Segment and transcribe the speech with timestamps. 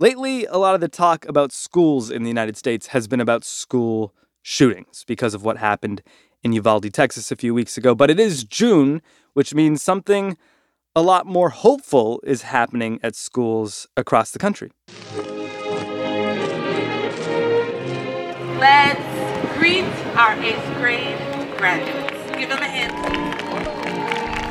[0.00, 3.42] Lately, a lot of the talk about schools in the United States has been about
[3.42, 6.02] school shootings because of what happened
[6.44, 7.96] in Uvalde, Texas a few weeks ago.
[7.96, 10.36] But it is June, which means something
[10.94, 14.70] a lot more hopeful is happening at schools across the country.
[18.60, 19.82] Let's greet
[20.14, 21.18] our eighth grade
[21.58, 22.38] graduates.
[22.38, 22.94] Give them a hand.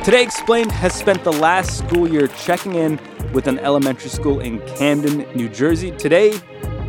[0.04, 3.00] Today Explained has spent the last school year checking in
[3.34, 5.92] with an elementary school in Camden, New Jersey.
[5.92, 6.40] Today,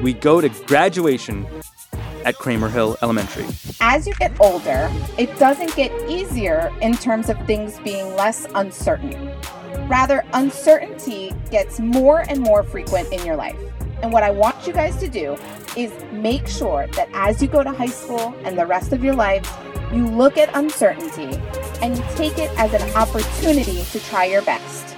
[0.03, 1.47] we go to graduation
[2.25, 3.47] at Cramer Hill Elementary.
[3.81, 9.33] As you get older, it doesn't get easier in terms of things being less uncertain.
[9.89, 13.59] Rather, uncertainty gets more and more frequent in your life.
[14.03, 15.37] And what I want you guys to do
[15.77, 19.15] is make sure that as you go to high school and the rest of your
[19.15, 19.49] lives,
[19.93, 21.41] you look at uncertainty
[21.83, 24.98] and you take it as an opportunity to try your best.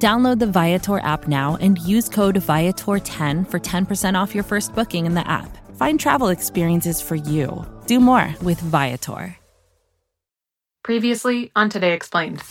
[0.00, 5.04] Download the Viator app now and use code Viator10 for 10% off your first booking
[5.04, 5.58] in the app.
[5.76, 7.66] Find travel experiences for you.
[7.86, 9.36] Do more with Viator.
[10.82, 12.42] Previously on Today Explained.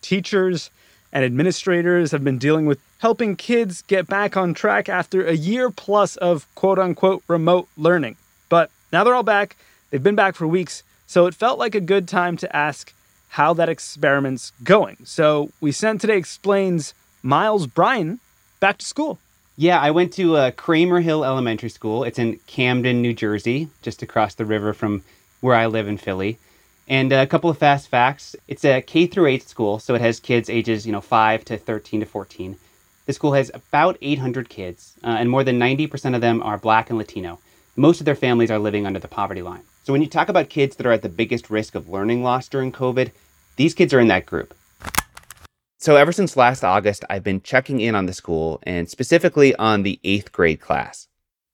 [0.00, 0.72] Teachers
[1.12, 5.70] and administrators have been dealing with helping kids get back on track after a year
[5.70, 8.16] plus of quote unquote remote learning.
[8.48, 9.56] But now they're all back.
[9.90, 12.92] They've been back for weeks, so it felt like a good time to ask
[13.32, 14.98] how that experiment's going.
[15.04, 18.20] So we sent Today Explains Miles Bryan
[18.60, 19.18] back to school.
[19.56, 22.04] Yeah, I went to uh, Cramer Hill Elementary School.
[22.04, 25.02] It's in Camden, New Jersey, just across the river from
[25.40, 26.38] where I live in Philly.
[26.86, 28.36] And a couple of fast facts.
[28.48, 31.56] It's a K through 8 school, so it has kids ages, you know, 5 to
[31.56, 32.58] 13 to 14.
[33.06, 36.90] The school has about 800 kids, uh, and more than 90% of them are black
[36.90, 37.38] and Latino.
[37.76, 39.62] Most of their families are living under the poverty line.
[39.84, 42.48] So when you talk about kids that are at the biggest risk of learning loss
[42.48, 43.10] during COVID,
[43.56, 44.54] these kids are in that group.
[45.78, 49.82] So ever since last August, I've been checking in on the school and specifically on
[49.82, 51.08] the eighth grade class.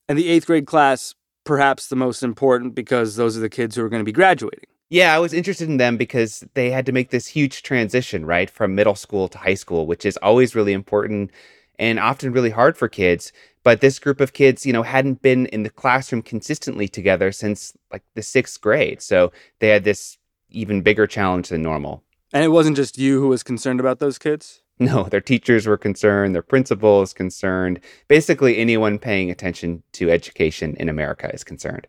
[0.07, 3.83] And the eighth grade class, perhaps the most important because those are the kids who
[3.83, 4.69] are going to be graduating.
[4.91, 8.49] Yeah, I was interested in them because they had to make this huge transition, right,
[8.49, 11.31] from middle school to high school, which is always really important
[11.79, 13.31] and often really hard for kids.
[13.63, 17.73] But this group of kids, you know, hadn't been in the classroom consistently together since
[17.91, 19.01] like the sixth grade.
[19.01, 20.17] So they had this
[20.49, 22.03] even bigger challenge than normal.
[22.31, 24.61] And it wasn't just you who was concerned about those kids?
[24.81, 27.81] No, their teachers were concerned, their principal is concerned.
[28.07, 31.85] Basically, anyone paying attention to education in America is concerned.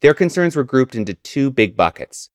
[0.00, 2.30] Their concerns were grouped into two big buckets.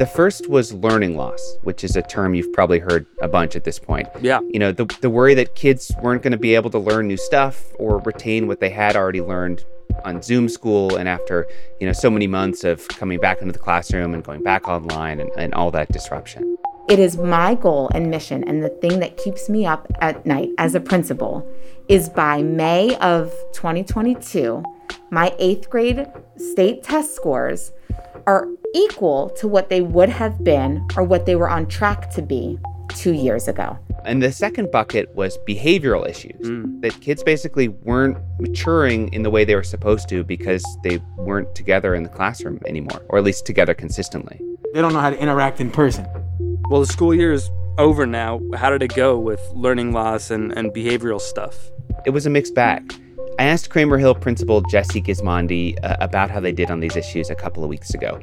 [0.00, 3.64] The first was learning loss, which is a term you've probably heard a bunch at
[3.64, 4.08] this point.
[4.22, 4.40] Yeah.
[4.48, 7.18] You know, the, the worry that kids weren't going to be able to learn new
[7.18, 9.62] stuff or retain what they had already learned
[10.06, 11.46] on Zoom school and after,
[11.80, 15.20] you know, so many months of coming back into the classroom and going back online
[15.20, 16.56] and, and all that disruption.
[16.88, 20.48] It is my goal and mission, and the thing that keeps me up at night
[20.56, 21.46] as a principal
[21.88, 24.64] is by May of 2022,
[25.10, 26.06] my eighth grade
[26.38, 27.72] state test scores
[28.26, 32.22] are equal to what they would have been or what they were on track to
[32.22, 32.58] be
[32.88, 33.78] two years ago.
[34.04, 36.80] And the second bucket was behavioral issues mm.
[36.80, 41.54] that kids basically weren't maturing in the way they were supposed to because they weren't
[41.54, 44.40] together in the classroom anymore, or at least together consistently.
[44.72, 46.06] They don't know how to interact in person.
[46.70, 48.40] Well, the school year is over now.
[48.54, 51.70] How did it go with learning loss and, and behavioral stuff?
[52.06, 52.94] It was a mixed bag.
[53.38, 57.30] I asked Cramer Hill principal Jessie Gismondi uh, about how they did on these issues
[57.30, 58.20] a couple of weeks ago.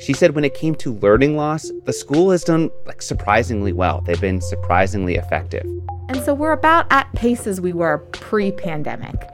[0.00, 4.00] She said when it came to learning loss, the school has done like surprisingly well.
[4.00, 5.64] They've been surprisingly effective.
[6.08, 9.28] And so we're about at pace as we were pre-pandemic.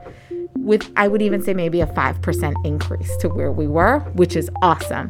[0.55, 4.49] With I would even say maybe a 5% increase to where we were, which is
[4.61, 5.09] awesome.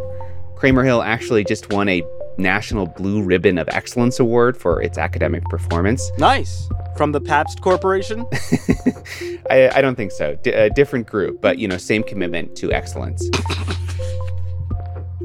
[0.55, 2.03] Cramer Hill actually just won a
[2.37, 6.11] National Blue Ribbon of Excellence Award for its academic performance.
[6.17, 6.69] Nice.
[6.97, 8.25] From the Pabst Corporation?
[9.49, 10.35] I, I, don't think so.
[10.35, 13.29] D- a different group, but you know, same commitment to excellence.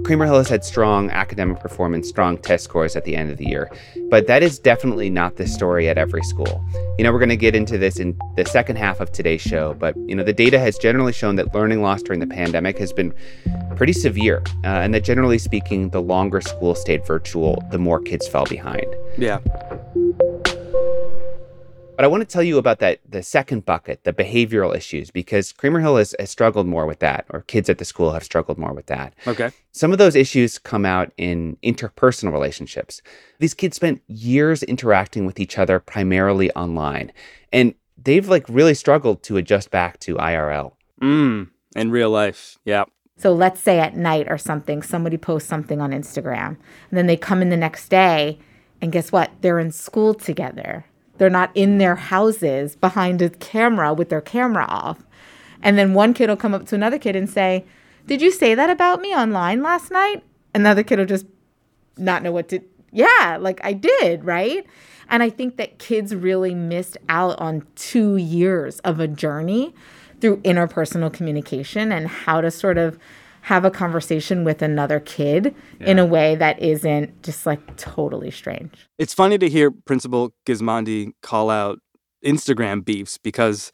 [0.07, 3.45] Cramer Hill has had strong academic performance, strong test scores at the end of the
[3.45, 3.69] year,
[4.09, 6.65] but that is definitely not the story at every school.
[6.97, 9.75] You know, we're going to get into this in the second half of today's show,
[9.75, 12.93] but you know, the data has generally shown that learning loss during the pandemic has
[12.93, 13.13] been
[13.75, 18.29] pretty severe, uh, and that generally speaking, the longer school stayed virtual, the more kids
[18.29, 18.87] fell behind.
[19.19, 19.41] Yeah.
[21.97, 25.53] But I want to tell you about that the second bucket, the behavioral issues, because
[25.53, 28.59] Cramer Hill has, has struggled more with that, or kids at the school have struggled
[28.59, 29.15] more with that.
[29.27, 29.51] Okay.
[29.73, 33.01] Some of those issues come out in interpersonal relationships.
[33.39, 37.13] These kids spent years interacting with each other primarily online,
[37.53, 40.73] and they've like really struggled to adjust back to IRL.
[41.01, 42.59] Mm, in real life.
[42.65, 42.85] Yeah.
[43.19, 47.17] So let's say at night or something, somebody posts something on Instagram, and then they
[47.17, 48.39] come in the next day,
[48.83, 49.31] and guess what?
[49.41, 50.85] They're in school together.
[51.19, 55.05] They're not in their houses behind a camera with their camera off.
[55.63, 57.65] And then one kid will come up to another kid and say,
[58.07, 60.23] Did you say that about me online last night?
[60.55, 61.27] Another kid will just
[61.97, 62.61] not know what to,
[62.93, 64.67] yeah, like I did, right?
[65.09, 69.75] And I think that kids really missed out on two years of a journey
[70.21, 72.99] through interpersonal communication and how to sort of
[73.47, 78.89] have a conversation with another kid in a way that isn't just like totally strange.
[78.99, 81.79] It's funny to hear Principal Gismondi call out
[82.25, 83.71] Instagram beefs because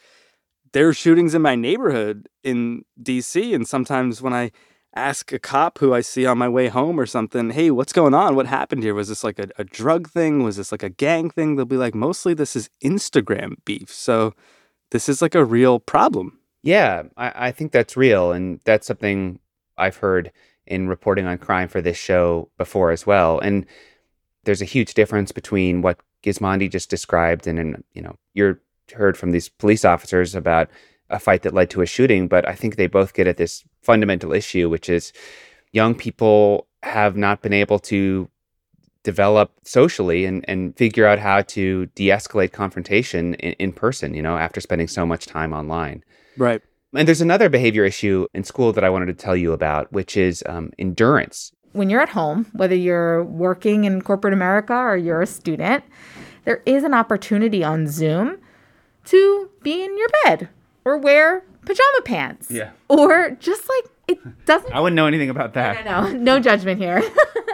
[0.75, 3.55] there are shootings in my neighborhood in DC.
[3.55, 4.51] And sometimes when I
[4.95, 8.13] ask a cop who I see on my way home or something, hey, what's going
[8.13, 8.37] on?
[8.37, 8.93] What happened here?
[8.93, 10.43] Was this like a, a drug thing?
[10.43, 11.57] Was this like a gang thing?
[11.57, 13.91] They'll be like, mostly this is Instagram beef.
[13.91, 14.35] So
[14.91, 16.41] this is like a real problem.
[16.63, 18.33] Yeah, I, I think that's real.
[18.33, 19.39] And that's something
[19.79, 20.33] I've heard
[20.67, 23.39] in reporting on crime for this show before as well.
[23.39, 23.67] And
[24.45, 28.61] there's a huge difference between what Gismondi just described and, and you know, you're
[28.93, 30.69] heard from these police officers about
[31.11, 33.65] a fight that led to a shooting, but I think they both get at this
[33.83, 35.13] fundamental issue, which is
[35.73, 38.29] young people have not been able to
[39.03, 44.37] develop socially and, and figure out how to de-escalate confrontation in, in person, you know,
[44.37, 46.05] after spending so much time online.
[46.37, 46.63] Right.
[46.95, 50.17] And there's another behavior issue in school that I wanted to tell you about, which
[50.17, 51.53] is um, endurance.
[51.73, 55.85] When you're at home, whether you're working in corporate America or you're a student,
[56.45, 58.39] there is an opportunity on Zoom
[59.07, 60.51] to be in your bed
[60.85, 62.51] or wear pajama pants.
[62.51, 62.71] Yeah.
[62.89, 65.85] Or just like it doesn't I wouldn't know anything about that.
[65.85, 67.03] No, no, no judgment here.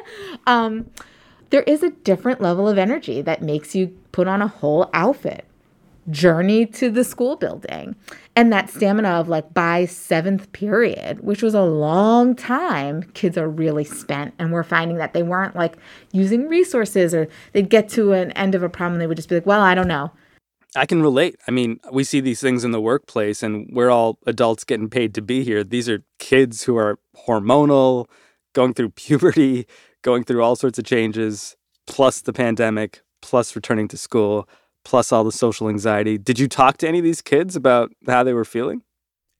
[0.46, 0.90] um,
[1.50, 5.44] there is a different level of energy that makes you put on a whole outfit,
[6.10, 7.96] journey to the school building,
[8.38, 13.48] and that stamina of like by seventh period, which was a long time, kids are
[13.48, 14.32] really spent.
[14.38, 15.76] And we're finding that they weren't like
[16.12, 18.92] using resources or they'd get to an end of a problem.
[18.92, 20.12] And they would just be like, well, I don't know.
[20.76, 21.34] I can relate.
[21.48, 25.14] I mean, we see these things in the workplace, and we're all adults getting paid
[25.14, 25.64] to be here.
[25.64, 28.06] These are kids who are hormonal,
[28.52, 29.66] going through puberty,
[30.02, 31.56] going through all sorts of changes,
[31.88, 34.48] plus the pandemic, plus returning to school,
[34.88, 36.16] plus all the social anxiety.
[36.16, 38.82] Did you talk to any of these kids about how they were feeling?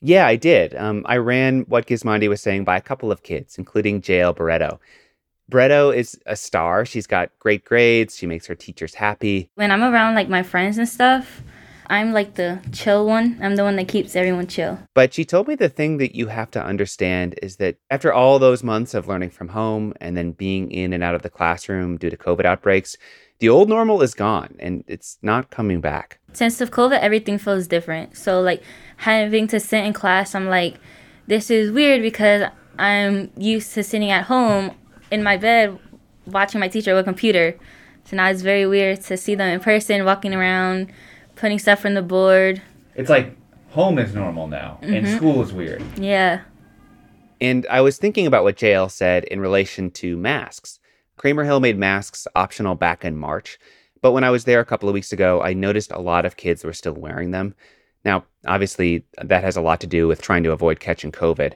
[0.03, 0.77] Yeah, I did.
[0.77, 4.79] Um, I ran what Gismondi was saying by a couple of kids, including JL Barreto.
[5.49, 6.85] Barreto is a star.
[6.85, 8.15] She's got great grades.
[8.15, 9.49] She makes her teachers happy.
[9.55, 11.43] When I'm around like my friends and stuff,
[11.91, 13.39] I'm like the chill one.
[13.41, 14.79] I'm the one that keeps everyone chill.
[14.95, 18.39] But she told me the thing that you have to understand is that after all
[18.39, 21.97] those months of learning from home and then being in and out of the classroom
[21.97, 22.97] due to COVID outbreaks,
[23.39, 26.19] the old normal is gone and it's not coming back.
[26.33, 28.17] Since the COVID, everything feels different.
[28.17, 28.63] So like
[28.99, 30.77] having to sit in class, I'm like,
[31.27, 34.73] this is weird because I'm used to sitting at home
[35.11, 35.79] in my bed
[36.27, 37.57] watching my teacher with a computer.
[38.05, 40.93] So now it's very weird to see them in person, walking around,
[41.39, 42.61] putting stuff on the board.
[42.95, 43.37] It's like
[43.71, 45.83] home is normal now, and school is weird.
[45.97, 46.43] Yeah.
[47.41, 50.81] And I was thinking about what JL said in relation to masks.
[51.17, 53.59] Cramer Hill made masks optional back in March,
[54.03, 56.37] but when I was there a couple of weeks ago, I noticed a lot of
[56.37, 57.55] kids were still wearing them.
[58.05, 61.55] Now, obviously, that has a lot to do with trying to avoid catching COVID.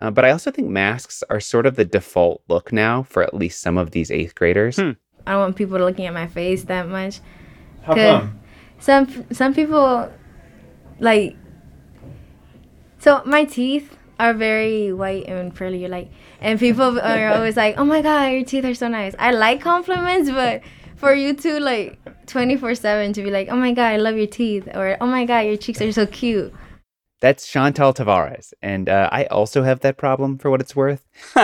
[0.00, 3.34] Uh, but I also think masks are sort of the default look now for at
[3.34, 4.78] least some of these eighth graders.
[4.78, 4.94] I
[5.26, 7.20] don't want people looking at my face that much.
[7.82, 8.20] How Good.
[8.20, 8.41] come?
[8.82, 10.10] Some some people
[10.98, 11.36] like
[12.98, 16.10] so my teeth are very white and pearly like
[16.40, 19.60] and people are always like, "Oh my god, your teeth are so nice." I like
[19.60, 20.62] compliments, but
[20.96, 21.96] for you to like
[22.26, 25.46] 24/7 to be like, "Oh my god, I love your teeth," or "Oh my god,
[25.46, 26.52] your cheeks are so cute."
[27.22, 28.52] That's Chantal Tavares.
[28.62, 31.04] And uh, I also have that problem for what it's worth.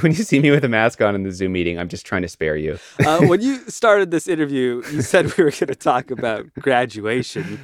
[0.00, 2.22] when you see me with a mask on in the Zoom meeting, I'm just trying
[2.22, 2.78] to spare you.
[3.04, 7.58] uh, when you started this interview, you said we were going to talk about graduation.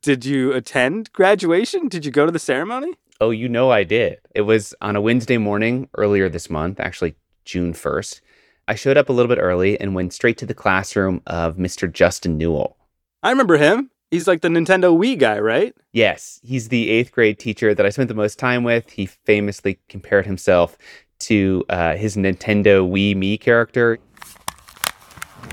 [0.00, 1.88] Did you attend graduation?
[1.88, 2.92] Did you go to the ceremony?
[3.20, 4.20] Oh, you know I did.
[4.32, 7.16] It was on a Wednesday morning earlier this month, actually
[7.46, 8.20] June 1st.
[8.68, 11.92] I showed up a little bit early and went straight to the classroom of Mr.
[11.92, 12.76] Justin Newell.
[13.24, 13.90] I remember him.
[14.10, 15.74] He's like the Nintendo Wii guy, right?
[15.92, 18.88] Yes, he's the eighth grade teacher that I spent the most time with.
[18.88, 20.78] He famously compared himself
[21.20, 23.98] to uh, his Nintendo Wii Mii character.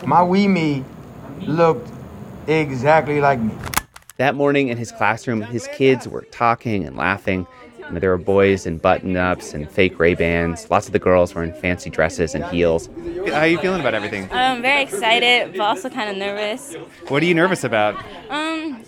[0.06, 0.86] My Wii Mii
[1.42, 1.92] looked
[2.48, 3.54] exactly like me.
[4.18, 7.46] That morning in his classroom, his kids were talking and laughing.
[7.88, 10.72] You know, there were boys in button-ups and fake Ray-Bans.
[10.72, 12.90] Lots of the girls were in fancy dresses and heels.
[13.28, 14.28] How are you feeling about everything?
[14.32, 16.76] I'm very excited, but also kind of nervous.
[17.10, 17.96] What are you nervous about?
[18.30, 18.84] Um,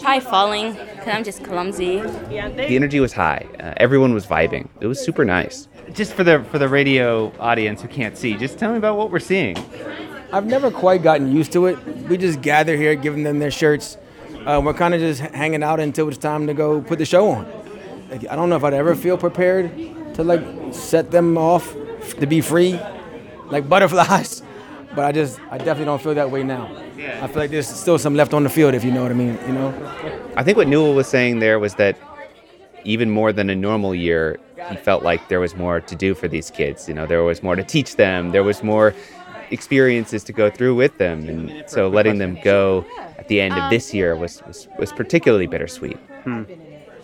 [0.00, 2.00] probably falling because I'm just clumsy.
[2.00, 3.46] The energy was high.
[3.60, 4.68] Uh, everyone was vibing.
[4.80, 5.68] It was super nice.
[5.92, 9.10] Just for the for the radio audience who can't see, just tell me about what
[9.10, 9.56] we're seeing.
[10.32, 11.78] I've never quite gotten used to it.
[12.08, 13.96] We just gather here, giving them their shirts.
[14.46, 17.28] Uh, we're kind of just hanging out until it's time to go put the show
[17.30, 17.59] on.
[18.10, 19.70] Like, I don't know if I'd ever feel prepared
[20.14, 21.74] to like set them off
[22.18, 22.78] to be free,
[23.46, 24.42] like butterflies.
[24.92, 26.68] But I just, I definitely don't feel that way now.
[27.22, 29.14] I feel like there's still some left on the field, if you know what I
[29.14, 29.38] mean.
[29.46, 29.72] You know.
[30.36, 31.96] I think what Newell was saying there was that
[32.82, 36.26] even more than a normal year, he felt like there was more to do for
[36.26, 36.88] these kids.
[36.88, 38.32] You know, there was more to teach them.
[38.32, 38.92] There was more
[39.52, 42.84] experiences to go through with them, and so letting them go
[43.16, 45.98] at the end of this year was was, was particularly bittersweet.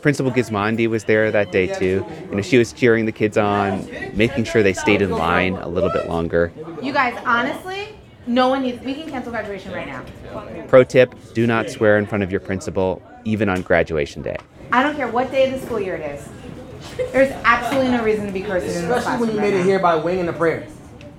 [0.07, 2.07] Principal Gismondi was there that day too.
[2.31, 3.85] You know, she was cheering the kids on,
[4.17, 6.53] making sure they stayed in line a little bit longer.
[6.81, 7.89] You guys, honestly,
[8.25, 8.81] no one needs.
[8.85, 10.05] We can cancel graduation right now.
[10.69, 14.37] Pro tip: Do not swear in front of your principal, even on graduation day.
[14.71, 16.29] I don't care what day of the school year it is.
[17.11, 19.61] There's absolutely no reason to be cursing in the Especially when you classroom made right
[19.61, 20.71] it here by winging the prayers.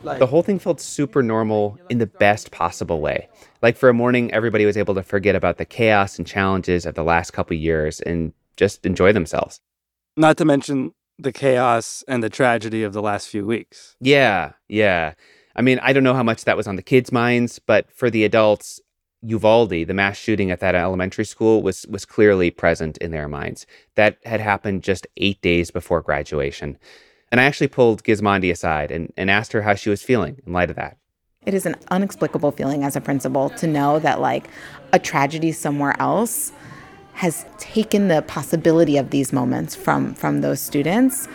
[0.03, 3.27] Like, The whole thing felt super normal in the best possible way.
[3.62, 6.96] Like for a morning, everybody was able to forget about the chaos and challenges of
[6.96, 9.62] the last couple years and just enjoy themselves.
[10.18, 13.96] Not to mention the chaos and the tragedy of the last few weeks.
[14.00, 15.14] Yeah, yeah.
[15.56, 18.10] I mean, I don't know how much that was on the kids' minds, but for
[18.10, 18.80] the adults,
[19.24, 23.66] Uvalde, the mass shooting at that elementary school, was was clearly present in their minds.
[23.96, 26.78] That had happened just eight days before graduation.
[27.32, 30.54] And I actually pulled Gismondi aside and, and asked her how she was feeling in
[30.54, 30.98] light of that.
[31.46, 34.48] It is an inexplicable feeling as a principal to know that like
[34.94, 36.52] a tragedy somewhere else
[37.17, 41.27] has taken the possibility of these moments from from those students.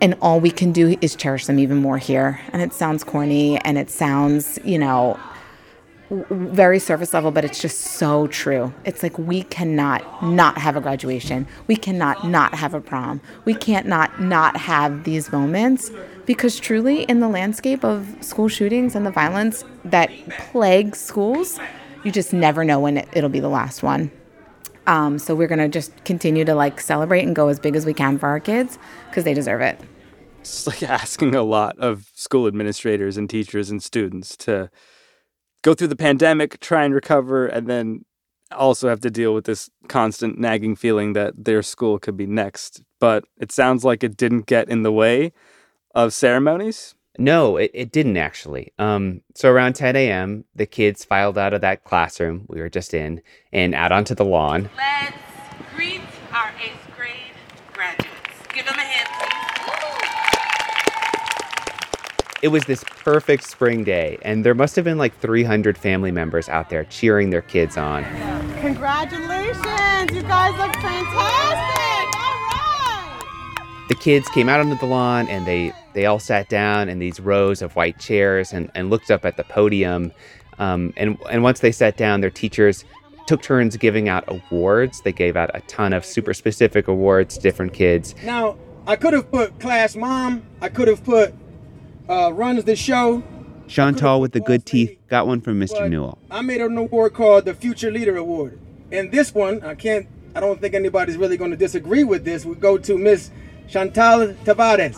[0.00, 2.40] And all we can do is cherish them even more here.
[2.52, 5.18] And it sounds corny and it sounds you know
[6.30, 8.74] very surface level but it's just so true.
[8.84, 11.46] It's like we cannot not have a graduation.
[11.68, 13.20] We cannot not have a prom.
[13.44, 15.92] We can't not not have these moments
[16.26, 20.10] because truly in the landscape of school shootings and the violence that
[20.50, 21.60] plagues schools
[22.02, 24.10] you just never know when it'll be the last one
[24.86, 27.94] um, so we're gonna just continue to like celebrate and go as big as we
[27.94, 29.80] can for our kids because they deserve it.
[30.40, 34.70] It's like asking a lot of school administrators and teachers and students to
[35.62, 38.04] go through the pandemic, try and recover, and then
[38.52, 42.82] also have to deal with this constant nagging feeling that their school could be next.
[43.00, 45.32] But it sounds like it didn't get in the way
[45.94, 46.94] of ceremonies.
[47.18, 48.72] No, it, it didn't actually.
[48.78, 52.92] Um, so around 10 a.m., the kids filed out of that classroom we were just
[52.92, 54.68] in and out onto the lawn.
[54.76, 55.16] Let's
[55.74, 56.00] greet
[56.32, 57.32] our eighth grade
[57.72, 58.08] graduates.
[58.52, 59.30] Give them a hand, please.
[62.42, 66.48] It was this perfect spring day, and there must have been like 300 family members
[66.48, 68.04] out there cheering their kids on.
[68.60, 70.10] Congratulations!
[70.12, 71.93] You guys look fantastic!
[73.88, 77.20] The kids came out onto the lawn and they, they all sat down in these
[77.20, 80.12] rows of white chairs and, and looked up at the podium.
[80.58, 82.84] Um, and, and once they sat down, their teachers
[83.26, 85.00] took turns giving out awards.
[85.02, 88.14] They gave out a ton of super specific awards to different kids.
[88.22, 90.42] Now, I could have put class mom.
[90.60, 91.34] I could have put
[92.08, 93.22] uh, runs the show.
[93.66, 95.88] Chantal with the good teeth got one from Mr.
[95.88, 96.18] Newell.
[96.30, 98.60] I made an award called the Future Leader Award.
[98.92, 102.44] And this one, I can't, I don't think anybody's really going to disagree with this.
[102.44, 103.30] We go to Miss
[103.68, 104.96] Chantal Tavares.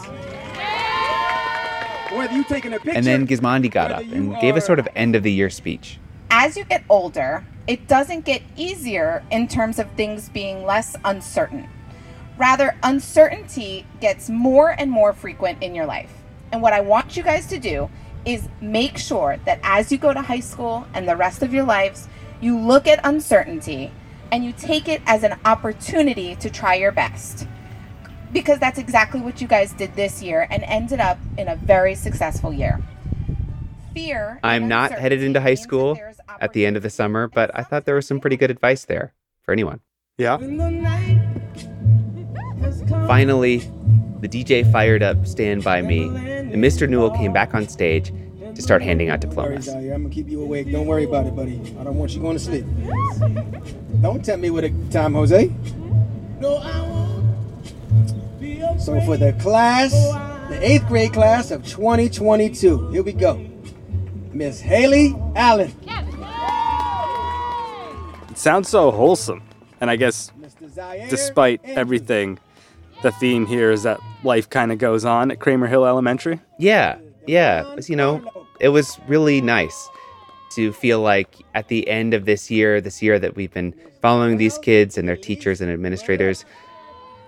[2.16, 2.96] Whether you taking a picture.
[2.96, 5.99] And then Gismondi got up and gave a sort of end of the year speech.
[6.30, 11.68] As you get older, it doesn't get easier in terms of things being less uncertain.
[12.38, 16.12] Rather, uncertainty gets more and more frequent in your life.
[16.52, 17.90] And what I want you guys to do
[18.25, 21.64] is make sure that as you go to high school and the rest of your
[21.64, 22.08] lives,
[22.40, 23.92] you look at uncertainty
[24.30, 27.46] and you take it as an opportunity to try your best.
[28.33, 31.95] Because that's exactly what you guys did this year and ended up in a very
[31.95, 32.83] successful year.
[33.95, 34.40] Fear.
[34.42, 35.99] I'm not headed into high school
[36.40, 38.85] at the end of the summer, but I thought there was some pretty good advice
[38.85, 39.80] there for anyone.
[40.18, 40.37] Yeah.
[43.06, 43.59] Finally,
[44.21, 46.88] the DJ fired up Stand By Me, and Mr.
[46.88, 48.12] Newell came back on stage
[48.54, 49.68] to start handing out diplomas.
[49.68, 50.71] I'm gonna keep you awake.
[50.73, 51.61] Don't worry about it, buddy.
[51.78, 52.64] I don't want you going to sleep.
[54.00, 55.52] Don't tempt me with a time, Jose.
[58.87, 59.90] So for the class,
[60.49, 63.45] the eighth grade class of 2022, here we go.
[64.33, 65.75] Miss Haley Allen.
[68.31, 69.43] It sounds so wholesome.
[69.81, 70.31] And I guess,
[71.11, 72.38] despite everything,
[73.02, 76.38] the theme here is that life kind of goes on at Cramer Hill Elementary.
[76.61, 77.75] Yeah, yeah.
[77.88, 79.88] You know, it was really nice
[80.52, 84.37] to feel like at the end of this year, this year that we've been following
[84.37, 86.45] these kids and their teachers and administrators,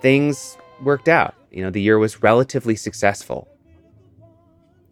[0.01, 1.35] things worked out.
[1.51, 3.49] You know, the year was relatively successful.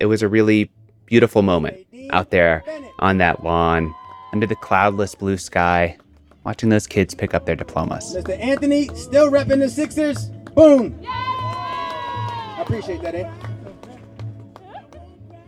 [0.00, 0.70] It was a really
[1.06, 2.64] beautiful moment out there
[2.98, 3.94] on that lawn,
[4.32, 5.96] under the cloudless blue sky,
[6.44, 8.14] watching those kids pick up their diplomas.
[8.14, 8.38] Mr.
[8.38, 10.28] Anthony still repping the Sixers.
[10.54, 10.98] Boom.
[11.06, 13.30] I appreciate that, eh?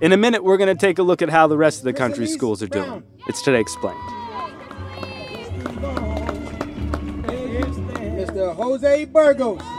[0.00, 1.92] In a minute, we're going to take a look at how the rest of the
[1.92, 3.02] country's schools are doing.
[3.26, 3.99] It's Today Explained.
[8.18, 8.54] Mr.
[8.54, 9.61] Jose Burgos.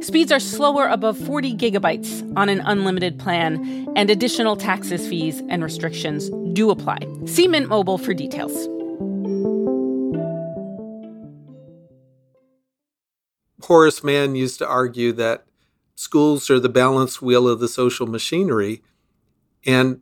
[0.00, 5.62] Speeds are slower above 40 gigabytes on an unlimited plan, and additional taxes, fees, and
[5.62, 6.98] restrictions do apply.
[7.26, 8.68] See Mint Mobile for details.
[13.62, 15.44] Horace Mann used to argue that
[15.94, 18.82] schools are the balance wheel of the social machinery.
[19.66, 20.00] And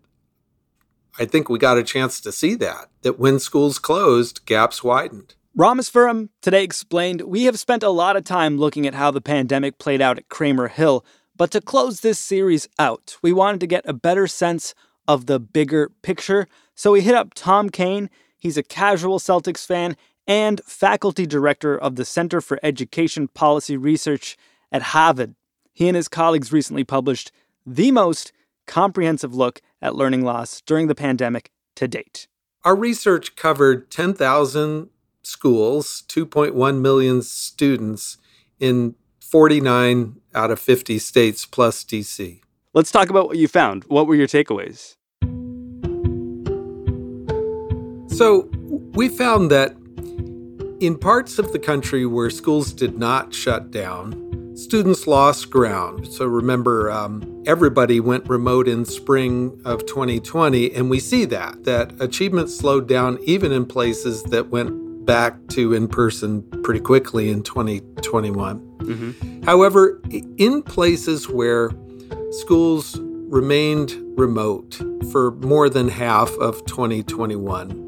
[1.19, 5.35] I think we got a chance to see that, that when schools closed, gaps widened.
[5.57, 9.79] Rameswaram today explained we have spent a lot of time looking at how the pandemic
[9.79, 11.03] played out at Cramer Hill,
[11.35, 14.75] but to close this series out, we wanted to get a better sense
[15.09, 16.47] of the bigger picture.
[16.75, 18.11] So we hit up Tom Kane.
[18.37, 24.37] He's a casual Celtics fan and faculty director of the Center for Education Policy Research
[24.71, 25.37] at Harvard.
[25.73, 27.33] He and his colleagues recently published
[27.65, 28.31] the most
[28.67, 32.29] comprehensive look at learning loss during the pandemic to date.
[32.63, 34.91] Our research covered 10,000
[35.27, 38.17] schools, 2.1 million students
[38.61, 42.41] in 49 out of 50 states plus DC.
[42.73, 43.85] Let's talk about what you found.
[43.85, 44.95] What were your takeaways?
[48.17, 48.49] So,
[48.95, 49.77] we found that
[50.81, 56.07] in parts of the country where schools did not shut down, students lost ground.
[56.07, 62.01] So, remember, um, everybody went remote in spring of 2020, and we see that, that
[62.01, 67.43] achievement slowed down even in places that went back to in person pretty quickly in
[67.43, 68.61] 2021.
[68.61, 69.43] Mm-hmm.
[69.45, 70.01] However,
[70.37, 71.71] in places where
[72.31, 77.85] schools remained remote for more than half of 2021,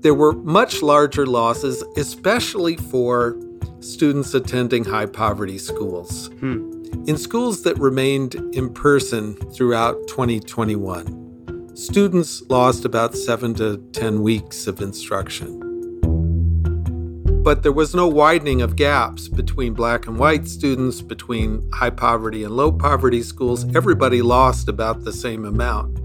[0.00, 3.36] there were much larger losses, especially for
[3.80, 6.28] students attending high poverty schools.
[6.40, 6.82] Hmm.
[7.06, 14.66] In schools that remained in person throughout 2021, students lost about seven to 10 weeks
[14.66, 15.71] of instruction.
[17.42, 22.44] But there was no widening of gaps between black and white students, between high poverty
[22.44, 23.66] and low poverty schools.
[23.74, 25.98] Everybody lost about the same amount.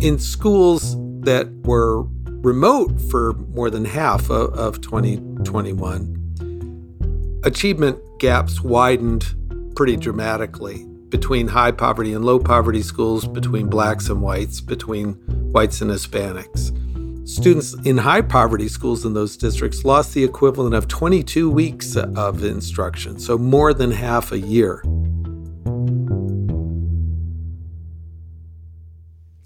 [0.00, 2.04] In schools that were
[2.42, 9.34] remote for more than half of, of 2021, achievement gaps widened
[9.74, 15.14] pretty dramatically between high poverty and low poverty schools, between blacks and whites, between
[15.52, 16.70] whites and Hispanics.
[17.24, 22.42] Students in high poverty schools in those districts lost the equivalent of 22 weeks of
[22.42, 24.82] instruction, so more than half a year.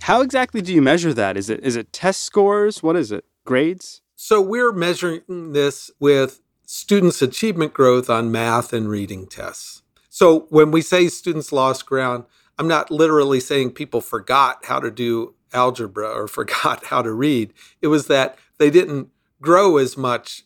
[0.01, 1.37] How exactly do you measure that?
[1.37, 2.83] Is it is it test scores?
[2.83, 3.27] What is it?
[3.45, 4.01] Grades?
[4.15, 9.83] So we're measuring this with students' achievement growth on math and reading tests.
[10.09, 12.25] So when we say students lost ground,
[12.59, 17.53] I'm not literally saying people forgot how to do algebra or forgot how to read.
[17.81, 19.09] It was that they didn't
[19.41, 20.43] grow as much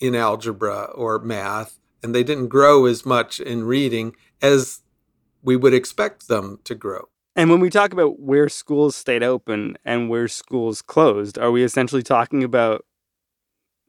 [0.00, 4.80] in algebra or math, and they didn't grow as much in reading as
[5.42, 7.08] we would expect them to grow.
[7.34, 11.62] And when we talk about where schools stayed open and where schools closed, are we
[11.62, 12.84] essentially talking about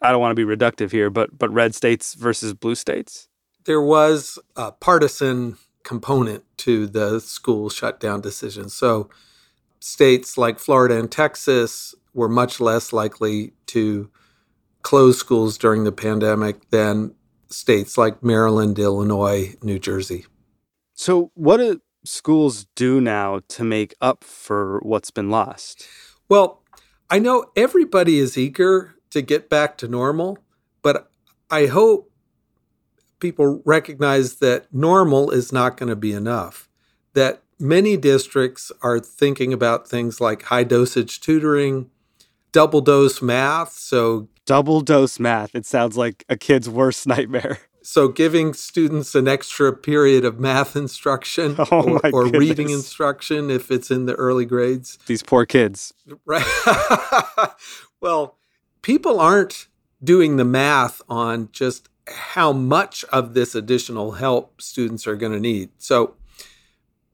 [0.01, 3.27] I don't want to be reductive here, but but red states versus blue states?
[3.65, 8.69] There was a partisan component to the school shutdown decision.
[8.69, 9.09] So
[9.79, 14.09] states like Florida and Texas were much less likely to
[14.81, 17.13] close schools during the pandemic than
[17.49, 20.25] states like Maryland, Illinois, New Jersey.
[20.93, 25.87] So, what do schools do now to make up for what's been lost?
[26.27, 26.63] Well,
[27.09, 30.37] I know everybody is eager to get back to normal,
[30.81, 31.11] but
[31.49, 32.11] I hope
[33.19, 36.69] people recognize that normal is not going to be enough.
[37.13, 41.89] That many districts are thinking about things like high dosage tutoring,
[42.51, 43.73] double dose math.
[43.73, 47.59] So, double dose math, it sounds like a kid's worst nightmare.
[47.81, 53.71] So, giving students an extra period of math instruction oh or, or reading instruction if
[53.71, 54.97] it's in the early grades.
[55.05, 55.93] These poor kids.
[56.25, 56.45] Right.
[58.01, 58.37] well,
[58.81, 59.67] people aren't
[60.03, 65.39] doing the math on just how much of this additional help students are going to
[65.39, 65.69] need.
[65.77, 66.15] So,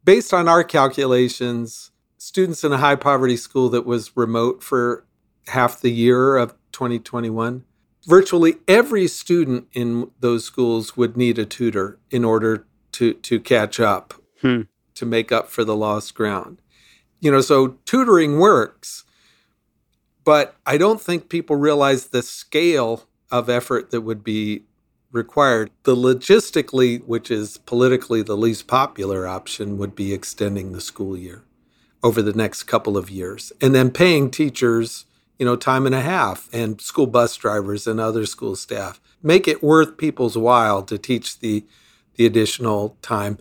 [0.06, 5.06] based on our calculations, students in a high poverty school that was remote for
[5.48, 7.66] half the year of 2021,
[8.08, 13.80] virtually every student in those schools would need a tutor in order to, to catch
[13.80, 14.62] up, hmm.
[14.94, 16.62] to make up for the lost ground.
[17.20, 19.04] You know, so tutoring works,
[20.24, 24.64] but I don't think people realize the scale of effort that would be
[25.16, 25.72] required.
[25.84, 31.44] The logistically, which is politically the least popular option, would be extending the school year
[32.04, 35.06] over the next couple of years and then paying teachers,
[35.40, 39.00] you know, time and a half and school bus drivers and other school staff.
[39.24, 41.66] Make it worth people's while to teach the
[42.16, 43.38] the additional time.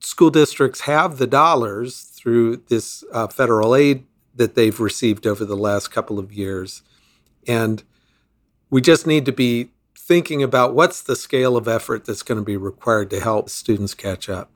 [0.00, 5.56] School districts have the dollars through this uh, federal aid that they've received over the
[5.56, 6.82] last couple of years.
[7.46, 7.82] And
[8.70, 9.70] we just need to be
[10.08, 13.92] thinking about what's the scale of effort that's going to be required to help students
[13.92, 14.50] catch up.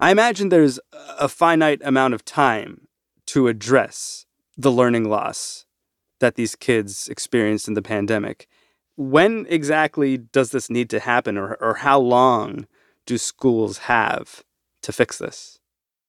[0.00, 2.88] I imagine there's a finite amount of time
[3.26, 4.26] to address
[4.58, 5.66] the learning loss
[6.18, 8.48] that these kids experienced in the pandemic.
[8.96, 12.66] When exactly does this need to happen, or, or how long
[13.06, 14.42] do schools have
[14.82, 15.60] to fix this?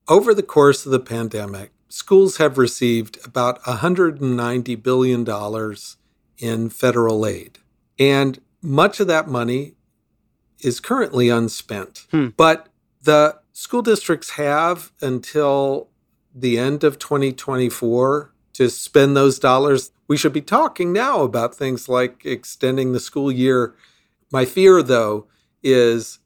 [0.08, 5.76] Over the course of the pandemic, schools have received about $190 billion
[6.40, 7.60] in federal aid.
[8.00, 9.76] And much of that money
[10.62, 12.08] is currently unspent.
[12.10, 12.30] Hmm.
[12.38, 12.70] But
[13.02, 15.90] the school districts have until
[16.34, 19.92] the end of 2024 to spend those dollars.
[20.08, 23.76] We should be talking now about things like extending the school year.
[24.32, 25.28] My fear, though,
[25.62, 26.20] is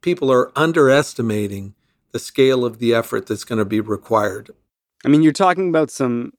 [0.00, 1.74] people are underestimating
[2.12, 4.50] the scale of the effort that's going to be required.
[5.04, 6.32] I mean, you're talking about some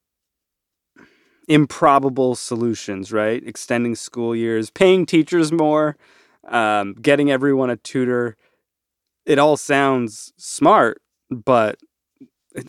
[1.48, 3.46] improbable solutions, right?
[3.46, 5.98] Extending school years, paying teachers more,
[6.48, 8.36] um, getting everyone a tutor.
[9.26, 11.80] It all sounds smart, but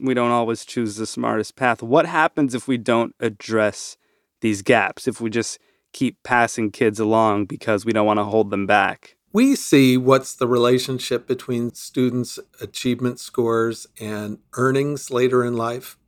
[0.00, 1.82] we don't always choose the smartest path.
[1.82, 3.96] What happens if we don't address
[4.40, 5.06] these gaps?
[5.06, 5.58] If we just
[5.92, 9.16] keep passing kids along because we don't want to hold them back?
[9.32, 15.98] We see what's the relationship between students' achievement scores and earnings later in life.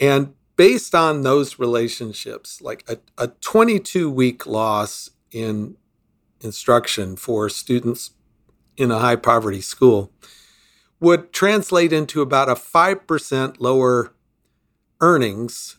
[0.00, 5.76] And based on those relationships, like a, a 22 week loss in
[6.40, 8.10] instruction for students
[8.76, 10.12] in a high poverty school
[11.00, 14.14] would translate into about a 5% lower
[15.00, 15.78] earnings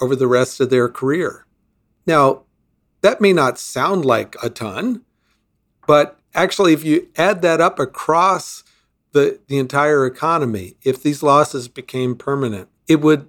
[0.00, 1.44] over the rest of their career.
[2.06, 2.44] Now,
[3.02, 5.02] that may not sound like a ton,
[5.86, 8.62] but actually, if you add that up across
[9.12, 13.28] the, the entire economy, if these losses became permanent, it would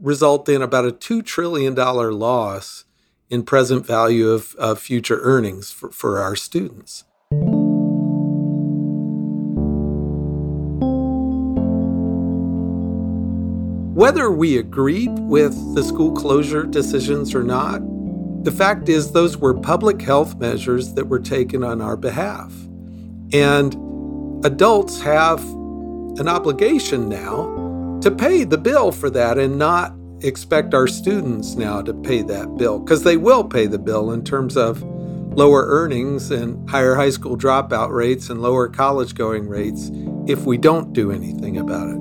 [0.00, 2.84] result in about a $2 trillion loss
[3.30, 7.04] in present value of, of future earnings for, for our students.
[13.94, 17.80] Whether we agreed with the school closure decisions or not,
[18.44, 22.52] the fact is those were public health measures that were taken on our behalf.
[23.32, 23.74] And
[24.44, 25.40] adults have
[26.18, 27.63] an obligation now
[28.04, 32.54] to pay the bill for that and not expect our students now to pay that
[32.58, 37.08] bill because they will pay the bill in terms of lower earnings and higher high
[37.08, 39.90] school dropout rates and lower college going rates
[40.26, 41.96] if we don't do anything about it.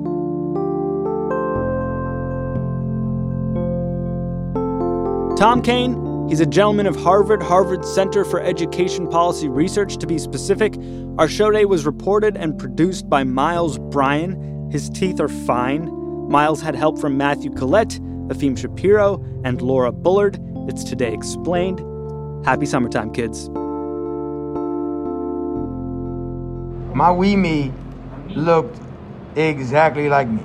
[5.38, 10.20] Tom Kane, he's a gentleman of Harvard, Harvard Center for Education Policy Research to be
[10.20, 10.76] specific.
[11.18, 14.53] Our show day was reported and produced by Miles Bryan.
[14.74, 15.92] His teeth are fine.
[16.30, 20.40] Miles had help from Matthew Collette, Efim Shapiro, and Laura Bullard.
[20.68, 21.80] It's Today Explained.
[22.44, 23.50] Happy summertime, kids.
[26.96, 27.72] My wee me
[28.30, 28.80] looked
[29.36, 30.42] exactly like me.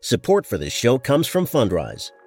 [0.00, 2.10] Support for this show comes from Fundrise.